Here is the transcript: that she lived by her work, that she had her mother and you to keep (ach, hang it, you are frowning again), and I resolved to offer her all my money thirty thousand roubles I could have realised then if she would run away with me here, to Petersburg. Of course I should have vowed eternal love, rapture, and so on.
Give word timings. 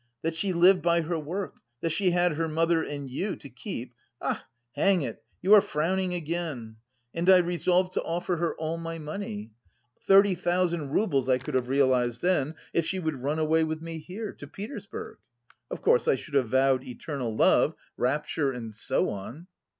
that 0.23 0.33
she 0.35 0.51
lived 0.51 0.81
by 0.81 1.01
her 1.01 1.19
work, 1.19 1.53
that 1.81 1.91
she 1.91 2.09
had 2.09 2.31
her 2.33 2.47
mother 2.47 2.81
and 2.81 3.07
you 3.11 3.35
to 3.35 3.47
keep 3.47 3.93
(ach, 4.23 4.39
hang 4.73 5.03
it, 5.03 5.21
you 5.43 5.53
are 5.53 5.61
frowning 5.61 6.11
again), 6.11 6.77
and 7.13 7.29
I 7.29 7.37
resolved 7.37 7.93
to 7.93 8.01
offer 8.01 8.37
her 8.37 8.55
all 8.55 8.77
my 8.77 8.97
money 8.97 9.51
thirty 10.07 10.33
thousand 10.33 10.89
roubles 10.89 11.29
I 11.29 11.37
could 11.37 11.53
have 11.53 11.69
realised 11.69 12.23
then 12.23 12.55
if 12.73 12.83
she 12.87 12.97
would 12.97 13.21
run 13.21 13.37
away 13.37 13.63
with 13.63 13.83
me 13.83 13.99
here, 13.99 14.31
to 14.33 14.47
Petersburg. 14.47 15.19
Of 15.69 15.83
course 15.83 16.07
I 16.07 16.15
should 16.15 16.33
have 16.33 16.49
vowed 16.49 16.83
eternal 16.83 17.35
love, 17.35 17.75
rapture, 17.95 18.51
and 18.51 18.73
so 18.73 19.09
on. 19.11 19.45